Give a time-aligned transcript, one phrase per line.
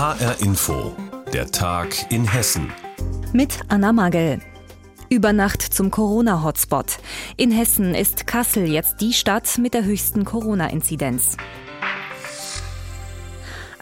[0.00, 0.96] HR Info,
[1.30, 2.72] der Tag in Hessen.
[3.34, 4.40] Mit Anna Magel.
[5.10, 7.00] Über Nacht zum Corona-Hotspot.
[7.36, 11.36] In Hessen ist Kassel jetzt die Stadt mit der höchsten Corona-Inzidenz.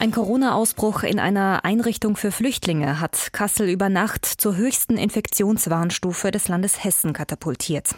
[0.00, 6.46] Ein Corona-Ausbruch in einer Einrichtung für Flüchtlinge hat Kassel über Nacht zur höchsten Infektionswarnstufe des
[6.46, 7.96] Landes Hessen katapultiert.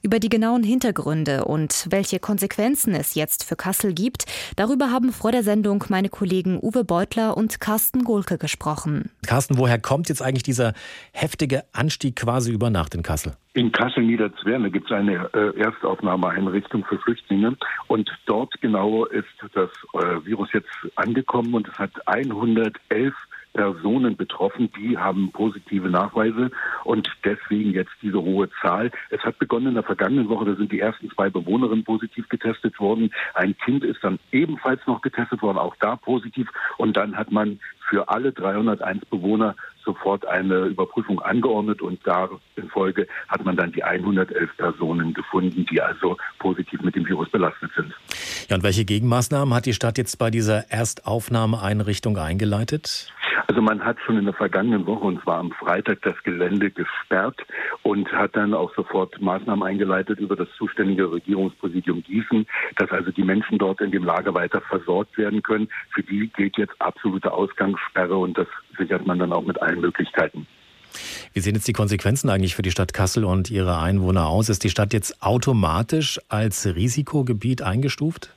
[0.00, 4.24] Über die genauen Hintergründe und welche Konsequenzen es jetzt für Kassel gibt,
[4.56, 9.10] darüber haben vor der Sendung meine Kollegen Uwe Beutler und Carsten Gohlke gesprochen.
[9.26, 10.72] Carsten, woher kommt jetzt eigentlich dieser
[11.12, 13.34] heftige Anstieg quasi über Nacht in Kassel?
[13.52, 17.56] In Kassel-Niederzwerne gibt es eine äh, Erstaufnahmeeinrichtung für Flüchtlinge
[17.86, 23.14] und dort genau ist das äh, Virus jetzt angekommen und es hat 111
[23.54, 26.50] Personen betroffen, die haben positive Nachweise
[26.84, 28.90] und deswegen jetzt diese hohe Zahl.
[29.10, 32.78] Es hat begonnen in der vergangenen Woche, da sind die ersten zwei Bewohnerinnen positiv getestet
[32.78, 33.10] worden.
[33.34, 36.48] Ein Kind ist dann ebenfalls noch getestet worden, auch da positiv.
[36.76, 42.00] Und dann hat man für alle 301 Bewohner sofort eine Überprüfung angeordnet und
[42.56, 47.30] in Folge hat man dann die 111 Personen gefunden, die also positiv mit dem Virus
[47.30, 47.92] belastet sind.
[48.48, 53.12] Ja, und welche Gegenmaßnahmen hat die Stadt jetzt bei dieser Erstaufnahmeeinrichtung eingeleitet?
[53.46, 57.40] Also man hat schon in der vergangenen Woche, und zwar am Freitag, das Gelände gesperrt
[57.82, 62.46] und hat dann auch sofort Maßnahmen eingeleitet über das zuständige Regierungspräsidium Gießen,
[62.76, 65.68] dass also die Menschen dort in dem Lager weiter versorgt werden können.
[65.90, 70.46] Für die gilt jetzt absolute Ausgangssperre und das sichert man dann auch mit allen Möglichkeiten.
[71.32, 74.48] Wie sehen jetzt die Konsequenzen eigentlich für die Stadt Kassel und ihre Einwohner aus?
[74.48, 78.32] Ist die Stadt jetzt automatisch als Risikogebiet eingestuft?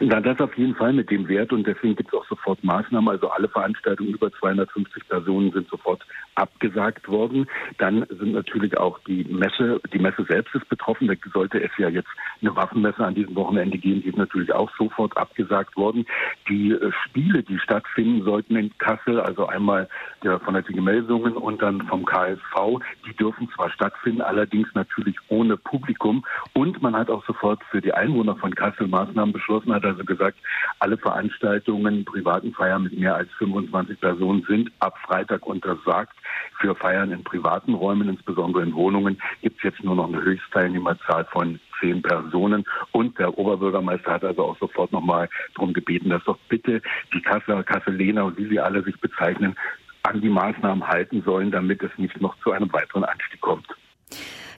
[0.00, 3.08] Na, das auf jeden Fall mit dem Wert und deswegen gibt es auch sofort Maßnahmen.
[3.08, 6.04] Also alle Veranstaltungen über 250 Personen sind sofort
[6.34, 7.46] abgesagt worden.
[7.78, 11.08] Dann sind natürlich auch die Messe, die Messe selbst ist betroffen.
[11.08, 12.08] Da sollte es ja jetzt
[12.40, 16.06] eine Waffenmesse an diesem Wochenende geben, die ist natürlich auch sofort abgesagt worden.
[16.48, 19.88] Die äh, Spiele, die stattfinden sollten in Kassel, also einmal
[20.22, 25.56] der von der Melsungen und dann vom KSV, die dürfen zwar stattfinden, allerdings natürlich ohne
[25.56, 26.24] Publikum.
[26.54, 30.38] Und man hat auch sofort für die Einwohner von Kassel Maßnahmen beschlossen, hat also gesagt,
[30.78, 36.16] alle Veranstaltungen, privaten Feiern mit mehr als 25 Personen sind ab Freitag untersagt.
[36.60, 41.24] Für Feiern in privaten Räumen, insbesondere in Wohnungen, gibt es jetzt nur noch eine Höchstteilnehmerzahl
[41.26, 42.64] von zehn Personen.
[42.92, 46.80] Und der Oberbürgermeister hat also auch sofort nochmal darum gebeten, dass doch bitte
[47.12, 49.56] die Kasseler, Kasseler und wie sie alle sich bezeichnen,
[50.04, 53.66] an die Maßnahmen halten sollen, damit es nicht noch zu einem weiteren Anstieg kommt.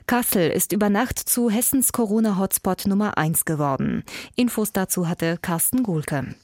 [0.07, 4.03] Kassel ist über Nacht zu Hessens Corona-Hotspot Nummer 1 geworden.
[4.35, 6.35] Infos dazu hatte Carsten Gohlke.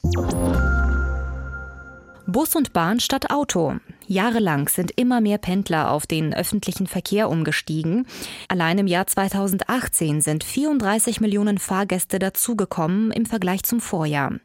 [2.26, 3.76] Bus und Bahn statt Auto.
[4.08, 8.06] Jahrelang sind immer mehr Pendler auf den öffentlichen Verkehr umgestiegen.
[8.48, 14.40] Allein im Jahr 2018 sind 34 Millionen Fahrgäste dazugekommen im Vergleich zum Vorjahr.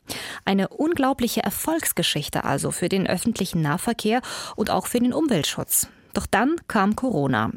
[0.45, 4.21] Eine unglaubliche Erfolgsgeschichte also für den öffentlichen Nahverkehr
[4.55, 5.87] und auch für den Umweltschutz.
[6.17, 7.51] Doch dann kam Corona.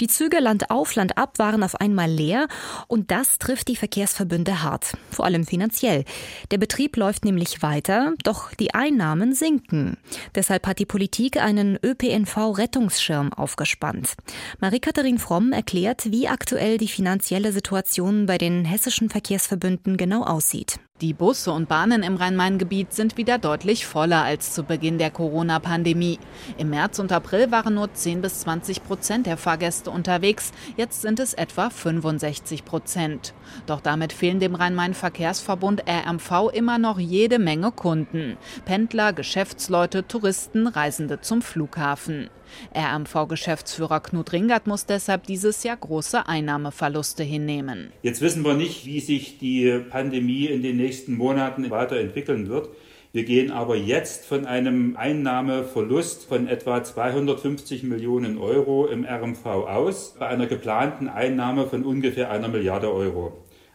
[0.00, 2.48] Die Züge Land auf, Land ab waren auf einmal leer
[2.86, 6.06] und das trifft die Verkehrsverbünde hart, vor allem finanziell.
[6.50, 9.98] Der Betrieb läuft nämlich weiter, doch die Einnahmen sinken.
[10.34, 14.14] Deshalb hat die Politik einen ÖPNV-Rettungsschirm aufgespannt.
[14.58, 20.80] Marie-Katharin Fromm erklärt, wie aktuell die finanzielle Situation bei den hessischen Verkehrsverbünden genau aussieht.
[21.00, 26.18] Die Busse und Bahnen im Rhein-Main-Gebiet sind wieder deutlich voller als zu Beginn der Corona-Pandemie.
[26.56, 30.50] Im März und April waren nur 10 bis 20 Prozent der Fahrgäste unterwegs.
[30.76, 33.32] Jetzt sind es etwa 65 Prozent.
[33.66, 38.36] Doch damit fehlen dem Rhein-Main-Verkehrsverbund RMV immer noch jede Menge Kunden.
[38.64, 42.28] Pendler, Geschäftsleute, Touristen, Reisende zum Flughafen.
[42.74, 47.92] RMV-Geschäftsführer Knut Ringert muss deshalb dieses Jahr große Einnahmeverluste hinnehmen.
[48.02, 52.68] Jetzt wissen wir nicht, wie sich die Pandemie in den nächsten Monaten weiterentwickeln wird.
[53.12, 60.14] Wir gehen aber jetzt von einem Einnahmeverlust von etwa 250 Millionen Euro im RMV aus,
[60.18, 63.32] bei einer geplanten Einnahme von ungefähr einer Milliarde Euro.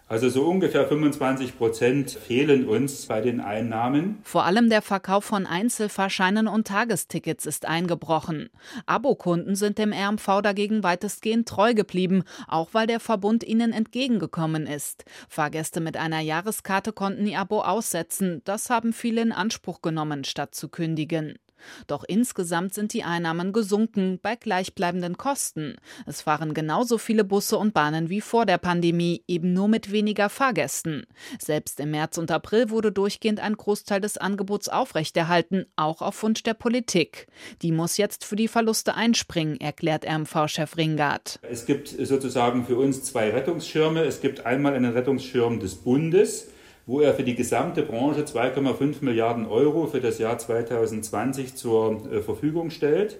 [0.08, 4.20] Also so ungefähr 25 Prozent fehlen uns bei den Einnahmen.
[4.24, 8.50] Vor allem der Verkauf von Einzelfahrscheinen und Tagestickets ist eingebrochen.
[8.86, 15.06] Abokunden sind dem RMV dagegen weitestgehend treu geblieben, auch weil der Verbund ihnen entgegengekommen ist.
[15.30, 18.42] Fahrgäste mit einer Jahreskarte konnten ihr Abo aussetzen.
[18.44, 21.40] Das haben viele in Anspruch genommen, statt zu kündigen.
[21.88, 25.76] Doch insgesamt sind die Einnahmen gesunken bei gleichbleibenden Kosten.
[26.06, 30.30] Es fahren genauso viele Busse und Bahnen wie vor der Pandemie, eben nur mit weniger
[30.30, 31.06] Fahrgästen.
[31.40, 36.44] Selbst im März und April wurde durchgehend ein Großteil des Angebots aufrechterhalten, auch auf Wunsch
[36.44, 37.28] der Politik.
[37.62, 41.40] Die muss jetzt für die Verluste einspringen, erklärt RMV-Chef Ringard.
[41.42, 44.04] Es gibt sozusagen für uns zwei Rettungsschirme.
[44.04, 46.53] Es gibt einmal einen Rettungsschirm des Bundes
[46.86, 52.22] wo er für die gesamte Branche 2,5 Milliarden Euro für das Jahr 2020 zur äh,
[52.22, 53.20] Verfügung stellt.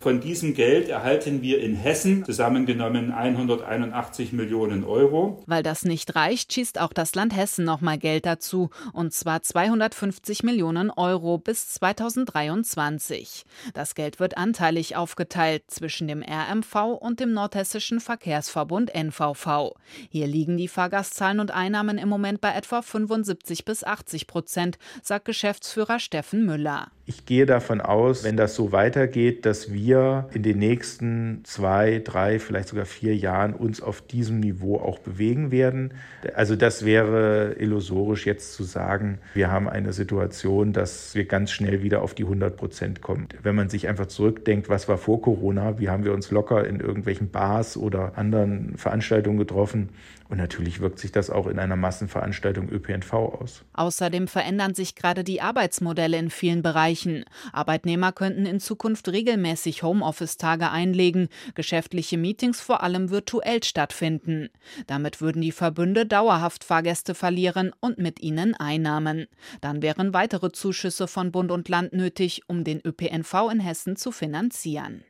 [0.00, 5.42] Von diesem Geld erhalten wir in Hessen zusammengenommen 181 Millionen Euro.
[5.46, 10.44] Weil das nicht reicht, schießt auch das Land Hessen nochmal Geld dazu, und zwar 250
[10.44, 13.42] Millionen Euro bis 2023.
[13.74, 19.74] Das Geld wird anteilig aufgeteilt zwischen dem RMV und dem Nordhessischen Verkehrsverbund NVV.
[20.10, 25.24] Hier liegen die Fahrgastzahlen und Einnahmen im Moment bei etwa 75 bis 80 Prozent, sagt
[25.24, 26.92] Geschäftsführer Steffen Müller.
[27.04, 32.38] Ich gehe davon aus, wenn das so weitergeht, dass wir in den nächsten zwei, drei,
[32.38, 35.94] vielleicht sogar vier Jahren uns auf diesem Niveau auch bewegen werden.
[36.34, 41.82] Also das wäre illusorisch jetzt zu sagen, wir haben eine Situation, dass wir ganz schnell
[41.82, 43.28] wieder auf die 100 Prozent kommen.
[43.42, 46.80] Wenn man sich einfach zurückdenkt, was war vor Corona, wie haben wir uns locker in
[46.80, 49.90] irgendwelchen Bars oder anderen Veranstaltungen getroffen,
[50.28, 53.64] und natürlich wirkt sich das auch in einer Massenveranstaltung ÖPNV aus.
[53.72, 57.24] Außerdem verändern sich gerade die Arbeitsmodelle in vielen Bereichen.
[57.52, 64.50] Arbeitnehmer könnten in Zukunft regelmäßig Homeoffice-Tage einlegen, geschäftliche Meetings vor allem virtuell stattfinden.
[64.86, 69.28] Damit würden die Verbünde dauerhaft Fahrgäste verlieren und mit ihnen Einnahmen.
[69.62, 74.12] Dann wären weitere Zuschüsse von Bund und Land nötig, um den ÖPNV in Hessen zu
[74.12, 75.04] finanzieren.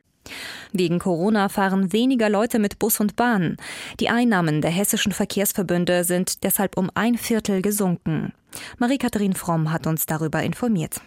[0.71, 3.57] Wegen Corona fahren weniger Leute mit Bus und Bahn.
[3.99, 8.33] Die Einnahmen der hessischen Verkehrsverbünde sind deshalb um ein Viertel gesunken.
[8.77, 11.01] Marie-Katharin Fromm hat uns darüber informiert.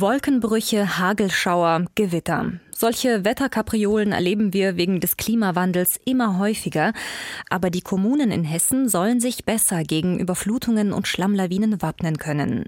[0.00, 2.52] Wolkenbrüche, Hagelschauer, Gewitter.
[2.70, 6.92] Solche Wetterkapriolen erleben wir wegen des Klimawandels immer häufiger.
[7.48, 12.66] Aber die Kommunen in Hessen sollen sich besser gegen Überflutungen und Schlammlawinen wappnen können.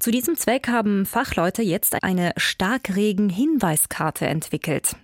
[0.00, 4.96] Zu diesem Zweck haben Fachleute jetzt eine Starkregen-Hinweiskarte entwickelt.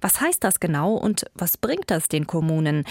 [0.00, 2.84] Was heißt das genau und was bringt das den Kommunen?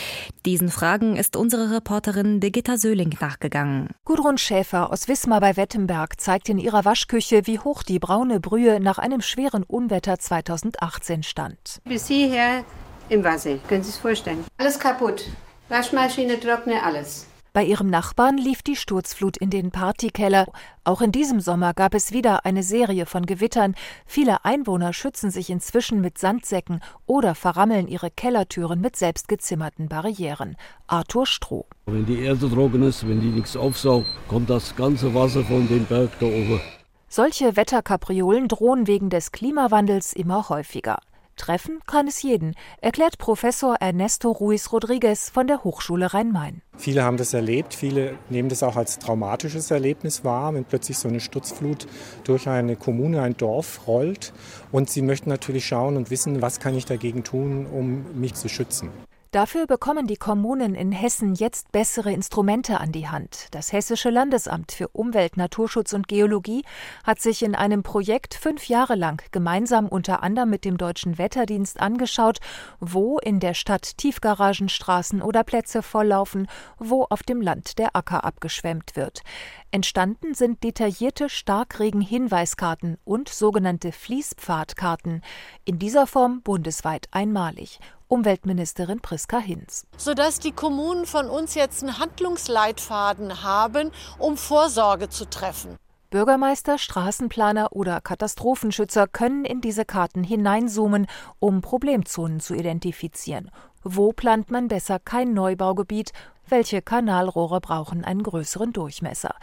[0.46, 3.90] Diesen Fragen ist unsere Reporterin Birgitta Söhling nachgegangen.
[4.06, 8.80] Gudrun Schäfer aus Wismar bei Wettenberg zeigt in ihrer Waschküche, wie hoch die braune Brühe
[8.80, 11.82] nach einem schweren Unwetter 2018 stand.
[11.86, 12.64] Bis hierher
[13.10, 14.44] im Wasser, können Sie sich vorstellen.
[14.58, 15.26] Alles kaputt.
[15.70, 17.28] Waschmaschine, Trockner, alles.
[17.54, 20.48] Bei ihrem Nachbarn lief die Sturzflut in den Partykeller.
[20.84, 23.76] Auch in diesem Sommer gab es wieder eine Serie von Gewittern.
[24.08, 30.58] Viele Einwohner schützen sich inzwischen mit Sandsäcken oder verrammeln ihre Kellertüren mit selbstgezimmerten Barrieren.
[30.88, 31.68] Arthur Stroh.
[31.86, 35.86] Wenn die Erde trocken ist, wenn die nichts aufsaugt, kommt das ganze Wasser von dem
[35.86, 36.60] Berg da oben.
[37.08, 40.98] Solche Wetterkapriolen drohen wegen des Klimawandels immer häufiger.
[41.36, 46.62] Treffen kann es jeden, erklärt Professor Ernesto Ruiz Rodriguez von der Hochschule Rhein-Main.
[46.78, 51.08] Viele haben das erlebt, viele nehmen das auch als traumatisches Erlebnis wahr, wenn plötzlich so
[51.08, 51.88] eine Sturzflut
[52.24, 54.34] durch eine Kommune, ein Dorf rollt.
[54.72, 58.50] Und sie möchten natürlich schauen und wissen, was kann ich dagegen tun, um mich zu
[58.50, 58.90] schützen.
[59.34, 63.48] Dafür bekommen die Kommunen in Hessen jetzt bessere Instrumente an die Hand.
[63.50, 66.64] Das Hessische Landesamt für Umwelt, Naturschutz und Geologie
[67.04, 71.80] hat sich in einem Projekt fünf Jahre lang gemeinsam unter anderem mit dem Deutschen Wetterdienst
[71.80, 72.38] angeschaut,
[72.80, 76.48] wo in der Stadt Tiefgaragenstraßen oder Plätze volllaufen,
[76.78, 79.24] wo auf dem Land der Acker abgeschwemmt wird.
[79.72, 85.24] Entstanden sind detaillierte Starkregen-Hinweiskarten und sogenannte Fließpfadkarten,
[85.66, 87.80] in dieser Form bundesweit einmalig.
[88.14, 89.88] Umweltministerin Priska Hinz.
[89.98, 93.90] Sodass die Kommunen von uns jetzt einen Handlungsleitfaden haben,
[94.20, 95.78] um Vorsorge zu treffen.
[96.12, 101.08] Bürgermeister, Straßenplaner oder Katastrophenschützer können in diese Karten hineinzoomen,
[101.40, 103.50] um Problemzonen zu identifizieren.
[103.84, 106.12] Wo plant man besser kein Neubaugebiet?
[106.48, 109.34] Welche Kanalrohre brauchen einen größeren Durchmesser?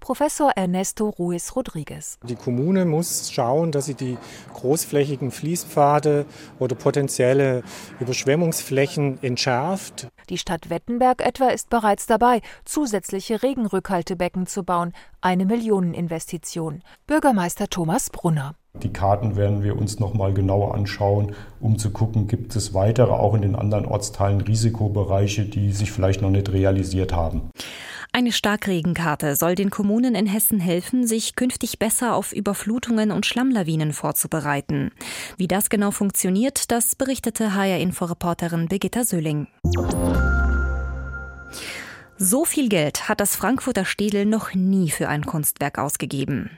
[0.00, 2.18] Professor Ernesto Ruiz Rodriguez.
[2.22, 4.16] Die Kommune muss schauen, dass sie die
[4.54, 6.26] großflächigen Fließpfade
[6.58, 7.62] oder potenzielle
[8.00, 10.08] Überschwemmungsflächen entschärft.
[10.28, 14.92] Die Stadt Wettenberg etwa ist bereits dabei, zusätzliche Regenrückhaltebecken zu bauen.
[15.20, 16.82] Eine Millioneninvestition.
[17.06, 18.54] Bürgermeister Thomas Brunner.
[18.82, 23.12] Die Karten werden wir uns noch mal genauer anschauen, um zu gucken, gibt es weitere,
[23.12, 27.50] auch in den anderen Ortsteilen, Risikobereiche, die sich vielleicht noch nicht realisiert haben.
[28.16, 33.92] Eine Starkregenkarte soll den Kommunen in Hessen helfen, sich künftig besser auf Überflutungen und Schlammlawinen
[33.92, 34.90] vorzubereiten.
[35.36, 39.48] Wie das genau funktioniert, das berichtete HR-Info-Reporterin Birgitta Söhling.
[42.16, 46.48] So viel Geld hat das Frankfurter Städel noch nie für ein Kunstwerk ausgegeben.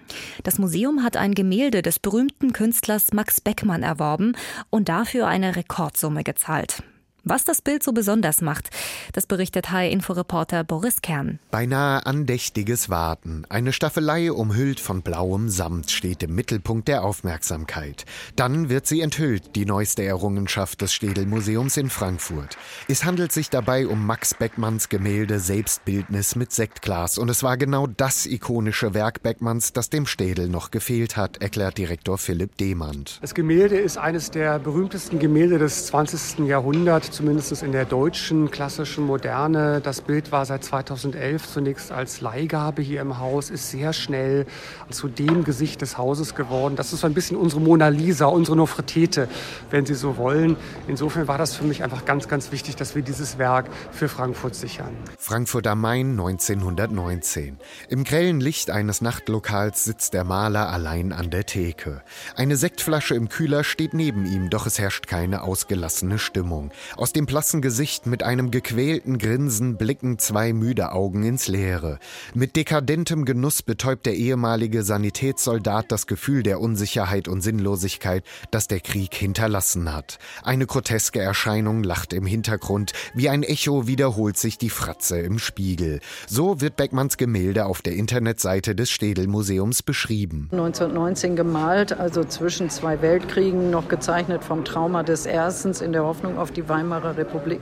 [0.44, 4.36] Das Museum hat ein Gemälde des berühmten Künstlers Max Beckmann erworben
[4.70, 6.84] und dafür eine Rekordsumme gezahlt.
[7.30, 8.70] Was das Bild so besonders macht,
[9.12, 11.40] das berichtet HR-Inforeporter Boris Kern.
[11.50, 13.44] Beinahe andächtiges Warten.
[13.50, 18.06] Eine Staffelei umhüllt von blauem Samt steht im Mittelpunkt der Aufmerksamkeit.
[18.34, 22.56] Dann wird sie enthüllt, die neueste Errungenschaft des Städel-Museums in Frankfurt.
[22.88, 27.18] Es handelt sich dabei um Max Beckmanns Gemälde Selbstbildnis mit Sektglas.
[27.18, 31.76] Und es war genau das ikonische Werk Beckmanns, das dem Städel noch gefehlt hat, erklärt
[31.76, 33.18] Direktor Philipp Demand.
[33.20, 36.46] Das Gemälde ist eines der berühmtesten Gemälde des 20.
[36.46, 39.80] Jahrhunderts zumindest in der deutschen klassischen Moderne.
[39.80, 44.46] Das Bild war seit 2011 zunächst als Leihgabe hier im Haus, ist sehr schnell
[44.88, 46.76] zu dem Gesicht des Hauses geworden.
[46.76, 49.28] Das ist so ein bisschen unsere Mona Lisa, unsere Nofretete,
[49.72, 50.56] wenn Sie so wollen.
[50.86, 54.54] Insofern war das für mich einfach ganz, ganz wichtig, dass wir dieses Werk für Frankfurt
[54.54, 54.96] sichern.
[55.18, 57.58] Frankfurt am Main 1919.
[57.88, 62.02] Im grellen Licht eines Nachtlokals sitzt der Maler allein an der Theke.
[62.36, 66.70] Eine Sektflasche im Kühler steht neben ihm, doch es herrscht keine ausgelassene Stimmung.
[66.98, 72.00] Aus dem blassen Gesicht mit einem gequälten Grinsen blicken zwei müde Augen ins Leere.
[72.34, 78.80] Mit dekadentem Genuss betäubt der ehemalige Sanitätssoldat das Gefühl der Unsicherheit und Sinnlosigkeit, das der
[78.80, 80.18] Krieg hinterlassen hat.
[80.42, 86.00] Eine groteske Erscheinung lacht im Hintergrund, wie ein Echo wiederholt sich die Fratze im Spiegel.
[86.26, 90.48] So wird Beckmanns Gemälde auf der Internetseite des Städel-Museums beschrieben.
[90.50, 96.38] 1919 gemalt, also zwischen zwei Weltkriegen, noch gezeichnet vom Trauma des Erstens in der Hoffnung
[96.38, 97.60] auf die Weimarer Weimarer Republik,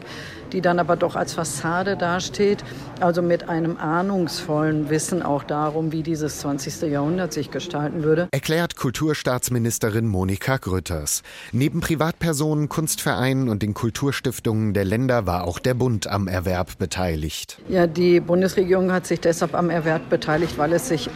[0.53, 2.63] die dann aber doch als Fassade dasteht,
[3.01, 6.83] also mit einem ahnungsvollen Wissen auch darum, wie dieses 20.
[6.83, 8.29] Jahrhundert sich gestalten würde.
[8.31, 11.23] Erklärt Kulturstaatsministerin Monika Grütters.
[11.53, 17.59] Neben Privatpersonen, Kunstvereinen und den Kulturstiftungen der Länder war auch der Bund am Erwerb beteiligt.
[17.69, 21.11] Ja, die Bundesregierung hat sich deshalb am Erwerb beteiligt, weil es sich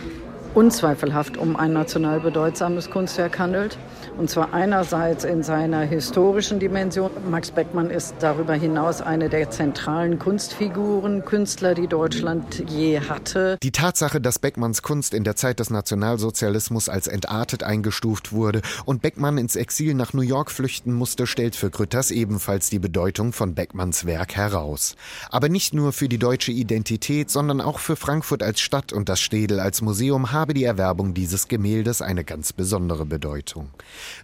[0.55, 3.79] unzweifelhaft um ein national bedeutsames Kunstwerk handelt.
[4.17, 7.11] Und zwar einerseits in seiner historischen Dimension.
[7.31, 13.57] Max Beckmann ist darüber hinaus eine der zentralen Kunstfiguren, Künstler, die Deutschland je hatte.
[13.63, 19.03] Die Tatsache, dass Beckmanns Kunst in der Zeit des Nationalsozialismus als entartet eingestuft wurde und
[19.03, 23.55] Beckmann ins Exil nach New York flüchten musste, stellt für Grütters ebenfalls die Bedeutung von
[23.55, 24.97] Beckmanns Werk heraus.
[25.31, 29.21] Aber nicht nur für die deutsche Identität, sondern auch für Frankfurt als Stadt und das
[29.21, 33.71] Städel als Museum habe die Erwerbung dieses Gemäldes eine ganz besondere Bedeutung.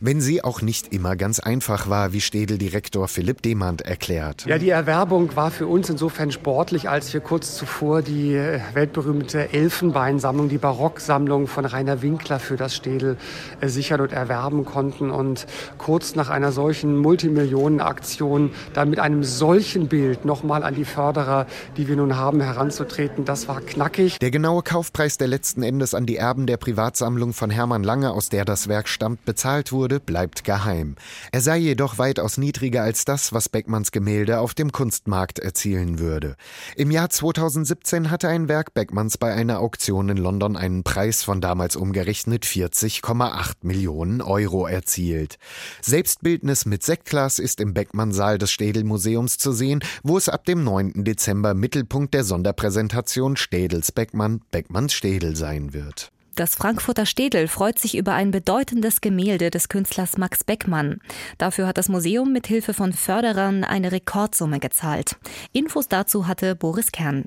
[0.01, 4.47] Wenn sie auch nicht immer ganz einfach war, wie Städel-Direktor Philipp Demand erklärt.
[4.47, 9.53] Ja, die Erwerbung war für uns insofern sportlich, als wir kurz zuvor die äh, weltberühmte
[9.53, 13.17] Elfenbeinsammlung, die Barocksammlung von Rainer Winkler für das Städel
[13.61, 15.11] äh, sichern und erwerben konnten.
[15.11, 15.47] Und
[15.79, 21.89] kurz nach einer solchen Multimillionenaktion dann mit einem solchen Bild nochmal an die Förderer, die
[21.89, 24.19] wir nun haben, heranzutreten, das war knackig.
[24.19, 28.29] Der genaue Kaufpreis, der letzten Endes an die Erben der Privatsammlung von Hermann Lange, aus
[28.29, 30.97] der das Werk stammt, bezahlt wurde, bleibt geheim.
[31.33, 36.37] Er sei jedoch weitaus niedriger als das, was Beckmanns Gemälde auf dem Kunstmarkt erzielen würde.
[36.77, 41.41] Im Jahr 2017 hatte ein Werk Beckmanns bei einer Auktion in London einen Preis von
[41.41, 45.39] damals umgerechnet 40,8 Millionen Euro erzielt.
[45.83, 51.05] Selbstbildnis mit Sektglas ist im Beckmann-Saal des Städel-Museums zu sehen, wo es ab dem 9.
[51.05, 56.13] Dezember Mittelpunkt der Sonderpräsentation Städels Beckmann, Beckmanns Städel sein wird.
[56.37, 61.01] Das Frankfurter Städel freut sich über ein bedeutendes Gemälde des Künstlers Max Beckmann.
[61.39, 65.17] Dafür hat das Museum mit Hilfe von Förderern eine Rekordsumme gezahlt.
[65.55, 67.25] Infos dazu hatte Boris Kern.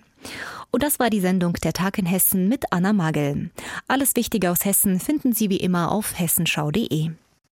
[0.69, 3.49] Und das war die Sendung Der Tag in Hessen mit Anna Magel.
[3.87, 7.09] Alles Wichtige aus Hessen finden Sie wie immer auf hessenschau.de.